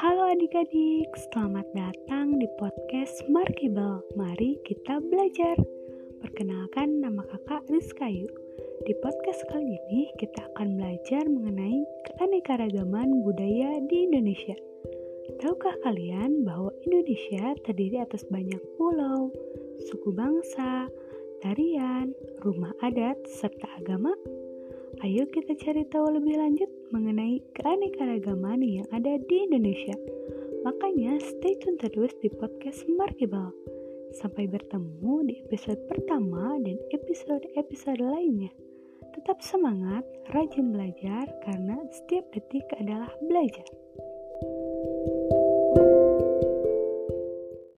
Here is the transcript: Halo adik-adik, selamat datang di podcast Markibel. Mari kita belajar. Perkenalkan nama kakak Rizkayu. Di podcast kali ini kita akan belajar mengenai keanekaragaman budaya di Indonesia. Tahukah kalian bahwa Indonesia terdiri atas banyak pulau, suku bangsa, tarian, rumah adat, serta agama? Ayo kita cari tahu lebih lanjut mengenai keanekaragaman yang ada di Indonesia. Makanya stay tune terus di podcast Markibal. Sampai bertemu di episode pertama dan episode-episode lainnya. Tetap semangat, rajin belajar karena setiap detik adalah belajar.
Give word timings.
Halo 0.00 0.32
adik-adik, 0.32 1.12
selamat 1.28 1.76
datang 1.76 2.40
di 2.40 2.48
podcast 2.56 3.20
Markibel. 3.28 4.00
Mari 4.16 4.56
kita 4.64 4.96
belajar. 4.96 5.60
Perkenalkan 6.24 7.04
nama 7.04 7.20
kakak 7.28 7.68
Rizkayu. 7.68 8.24
Di 8.88 8.96
podcast 9.04 9.44
kali 9.52 9.76
ini 9.76 10.08
kita 10.16 10.40
akan 10.56 10.80
belajar 10.80 11.28
mengenai 11.28 11.84
keanekaragaman 12.08 13.20
budaya 13.28 13.76
di 13.92 14.08
Indonesia. 14.08 14.56
Tahukah 15.36 15.76
kalian 15.84 16.48
bahwa 16.48 16.72
Indonesia 16.88 17.52
terdiri 17.68 18.00
atas 18.00 18.24
banyak 18.32 18.64
pulau, 18.80 19.28
suku 19.84 20.16
bangsa, 20.16 20.88
tarian, 21.44 22.16
rumah 22.40 22.72
adat, 22.80 23.20
serta 23.28 23.68
agama? 23.76 24.16
Ayo 25.00 25.24
kita 25.32 25.56
cari 25.56 25.88
tahu 25.88 26.12
lebih 26.12 26.36
lanjut 26.36 26.68
mengenai 26.92 27.40
keanekaragaman 27.56 28.60
yang 28.60 28.84
ada 28.92 29.16
di 29.16 29.48
Indonesia. 29.48 29.96
Makanya 30.60 31.16
stay 31.24 31.56
tune 31.56 31.80
terus 31.80 32.12
di 32.20 32.28
podcast 32.28 32.84
Markibal. 33.00 33.48
Sampai 34.12 34.44
bertemu 34.44 35.24
di 35.24 35.40
episode 35.48 35.80
pertama 35.88 36.60
dan 36.60 36.76
episode-episode 36.92 37.96
lainnya. 37.96 38.52
Tetap 39.16 39.40
semangat, 39.40 40.04
rajin 40.36 40.68
belajar 40.68 41.24
karena 41.48 41.80
setiap 41.88 42.28
detik 42.36 42.68
adalah 42.76 43.08
belajar. 43.24 43.79